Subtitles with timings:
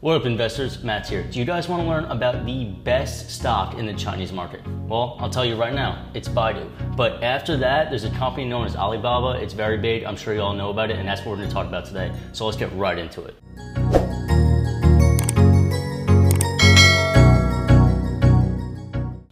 [0.00, 1.22] What up investors, Matt's here.
[1.22, 4.60] Do you guys want to learn about the best stock in the Chinese market?
[4.86, 6.68] Well, I'll tell you right now, it's Baidu.
[6.94, 9.42] But after that, there's a company known as Alibaba.
[9.42, 11.48] It's very big, I'm sure you all know about it, and that's what we're going
[11.48, 12.12] to talk about today.
[12.32, 13.36] So let's get right into it.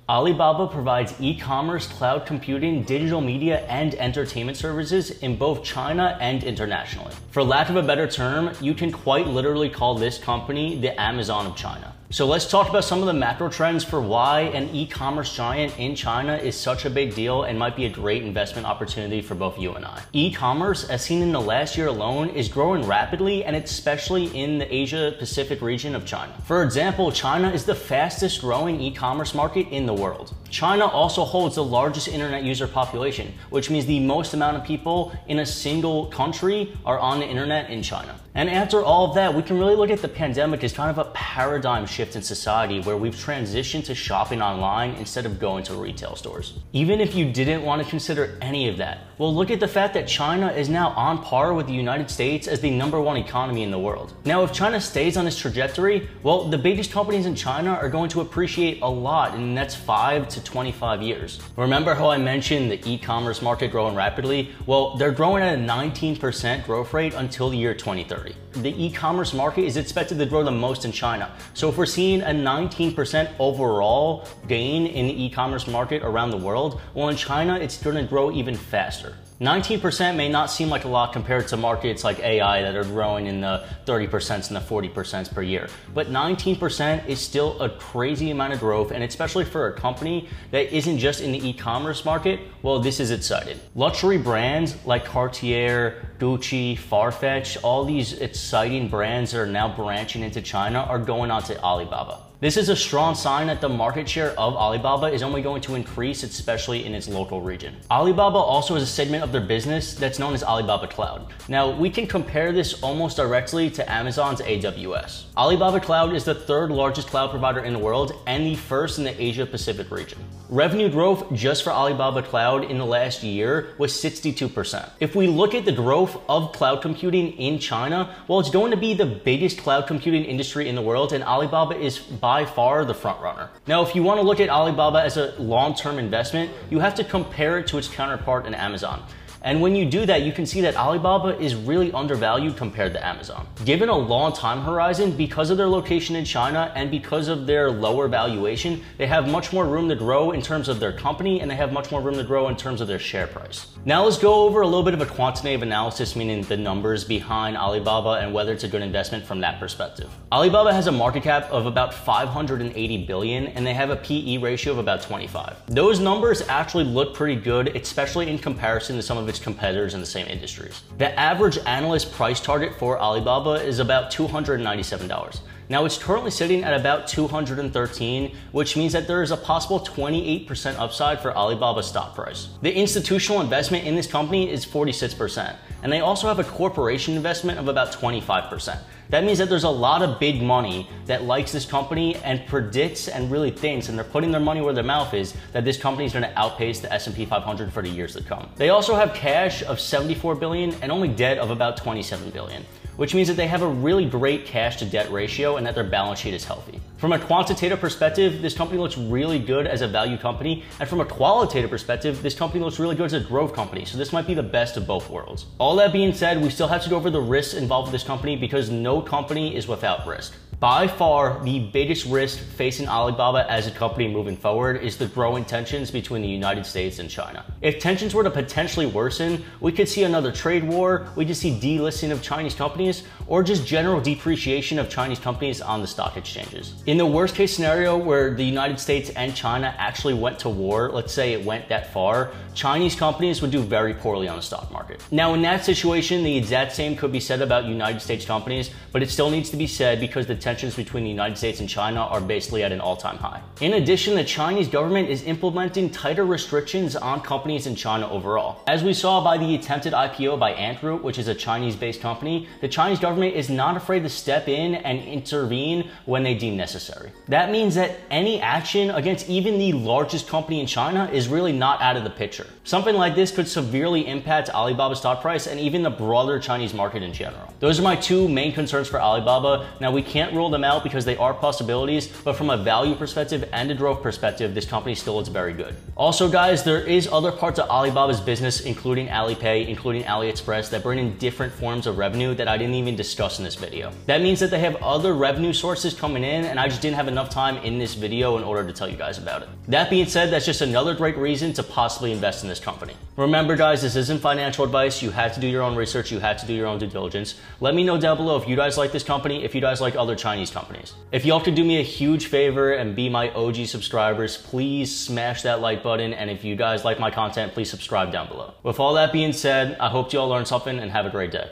[0.07, 7.15] Alibaba provides e-commerce, cloud computing, digital media, and entertainment services in both China and internationally.
[7.31, 11.47] For lack of a better term, you can quite literally call this company the Amazon
[11.47, 11.94] of China.
[12.15, 15.97] So let's talk about some of the macro trends for why an e-commerce giant in
[15.97, 19.59] China is such a big deal and might be a great investment opportunity for both
[19.59, 20.01] you and I.
[20.13, 24.73] E-commerce, as seen in the last year alone, is growing rapidly and especially in the
[24.73, 26.33] Asia Pacific region of China.
[26.45, 30.33] For example, China is the fastest growing e-commerce market in the world.
[30.51, 35.13] China also holds the largest internet user population, which means the most amount of people
[35.27, 38.15] in a single country are on the internet in China.
[38.37, 40.99] And after all of that, we can really look at the pandemic as kind of
[40.99, 45.75] a paradigm shift in society where we've transitioned to shopping online instead of going to
[45.75, 46.55] retail stores.
[46.73, 49.95] Even if you didn't want to consider any of that, well, look at the fact
[49.95, 53.63] that China is now on par with the United States as the number one economy
[53.63, 54.13] in the world.
[54.25, 58.11] Now, if China stays on this trajectory, well, the biggest companies in China are going
[58.11, 61.41] to appreciate a lot in the next five to 25 years.
[61.57, 64.51] Remember how I mentioned the e-commerce market growing rapidly?
[64.67, 68.24] Well, they're growing at a 19% growth rate until the year 2030.
[68.53, 71.35] The e-commerce market is expected to grow the most in China.
[71.55, 76.81] So if we're seeing a 19% overall gain in the e-commerce market around the world,
[76.95, 79.17] well in China it's going to grow even faster.
[79.45, 83.27] 19% may not seem like a lot compared to markets like AI that are growing
[83.27, 85.69] in the 30% and the 40% per year.
[85.93, 90.75] But 19% is still a crazy amount of growth, and especially for a company that
[90.75, 93.61] isn't just in the e-commerce market, well, this is exciting.
[93.75, 100.41] Luxury brands like Cartier, Gucci, Farfetch, all these exciting brands that are now branching into
[100.41, 102.23] China are going onto Alibaba.
[102.45, 105.77] This is a strong sign that the market share of Alibaba is only going to
[105.77, 107.75] increase, especially in its local region.
[107.91, 111.33] Alibaba also has a segment of their business that's known as Alibaba Cloud.
[111.49, 115.25] Now, we can compare this almost directly to Amazon's AWS.
[115.39, 119.05] Alibaba Cloud is the third largest cloud provider in the world and the first in
[119.05, 120.19] the Asia Pacific region.
[120.51, 124.91] Revenue growth just for Alibaba Cloud in the last year was 62%.
[125.01, 128.77] If we look at the growth of cloud computing in China, well, it's going to
[128.77, 132.85] be the biggest cloud computing industry in the world, and Alibaba is by by far
[132.85, 133.49] the front runner.
[133.69, 137.05] Now, if you want to look at Alibaba as a long-term investment, you have to
[137.05, 139.07] compare it to its counterpart in Amazon.
[139.45, 143.07] And when you do that, you can see that Alibaba is really undervalued compared to
[143.07, 143.47] Amazon.
[143.67, 147.71] Given a long time horizon, because of their location in China and because of their
[147.71, 151.51] lower valuation, they have much more room to grow in terms of their company and
[151.51, 153.67] they have much more room to grow in terms of their share price.
[153.85, 157.59] Now let's go over a little bit of a quantitative analysis, meaning the numbers behind
[157.59, 160.11] Alibaba and whether it's a good investment from that perspective.
[160.33, 164.73] Alibaba has a market cap of about 580 billion and they have a PE ratio
[164.73, 165.67] of about 25.
[165.67, 169.95] Those numbers actually look pretty good, especially in comparison to some of its its competitors
[169.95, 170.83] in the same industries.
[170.99, 175.41] The average analyst price target for Alibaba is about $297.
[175.71, 180.79] Now it's currently sitting at about 213, which means that there is a possible 28%
[180.79, 182.49] upside for Alibaba's stock price.
[182.61, 187.59] The institutional investment in this company is 46%, and they also have a corporation investment
[187.59, 188.79] of about 25%.
[189.09, 193.09] That means that there's a lot of big money that likes this company and predicts
[193.09, 196.05] and really thinks, and they're putting their money where their mouth is, that this company
[196.05, 198.51] is going to outpace the S&P 500 for the years to come.
[198.57, 202.67] They also have cash of 74 billion and only debt of about 27 billion
[202.97, 205.85] which means that they have a really great cash to debt ratio and that their
[205.85, 206.81] balance sheet is healthy.
[206.97, 210.65] From a quantitative perspective, this company looks really good as a value company.
[210.81, 213.85] And from a qualitative perspective, this company looks really good as a growth company.
[213.85, 215.47] So this might be the best of both worlds.
[215.59, 218.07] All that being said, we still have to go over the risks involved with this
[218.07, 220.35] company because no company is without risk.
[220.61, 225.45] By far, the biggest risk facing Alibaba as a company moving forward is the growing
[225.45, 227.45] tensions between the United States and China.
[227.61, 231.59] If tensions were to potentially worsen, we could see another trade war, we could see
[231.59, 236.83] delisting of Chinese companies, or just general depreciation of Chinese companies on the stock exchanges.
[236.87, 240.91] In the worst case scenario where the United States and China actually went to war,
[240.93, 244.71] let's say it went that far, Chinese companies would do very poorly on the stock
[244.71, 245.03] market.
[245.11, 249.03] Now, in that situation, the exact same could be said about United States companies, but
[249.03, 252.01] it still needs to be said because the tensions between the United States and China
[252.01, 253.41] are basically at an all-time high.
[253.63, 258.63] In addition, the Chinese government is implementing tighter restrictions on companies in China overall.
[258.67, 262.47] As we saw by the attempted IPO by Ant Group, which is a Chinese-based company,
[262.61, 267.11] the Chinese government is not afraid to step in and intervene when they deem necessary.
[267.29, 271.81] That means that any action against even the largest company in China is really not
[271.81, 272.47] out of the picture.
[272.65, 277.03] Something like this could severely impact Alibaba's stock price and even the broader Chinese market
[277.03, 277.55] in general.
[277.61, 279.67] Those are my two main concerns for Alibaba.
[279.81, 283.49] Now, we can't rule them out because they are possibilities, but from a value perspective
[283.53, 285.77] and a growth perspective, this company still is very good.
[285.97, 290.99] Also, guys, there is other parts of Alibaba's business, including Alipay, including AliExpress, that bring
[290.99, 293.93] in different forms of revenue that I didn't even discuss in this video.
[294.07, 297.09] That means that they have other revenue sources coming in, and I just didn't have
[297.09, 299.49] enough time in this video in order to tell you guys about it.
[299.69, 302.95] That being said, that's just another great reason to possibly invest in this company.
[303.17, 305.03] Remember, guys, this isn't financial advice.
[305.03, 307.37] You had to do your own research, you had to do your own due diligence.
[307.61, 309.97] Let me know down below if you guys like this company, if you guys like
[309.97, 310.95] other Chinese companies.
[311.13, 315.43] If y'all could do me a huge favor and be my OG subscribers, please smash
[315.43, 316.15] that like button.
[316.15, 318.55] And if you guys like my content, please subscribe down below.
[318.63, 321.31] With all that being said, I hope you all learned something and have a great
[321.31, 321.43] day.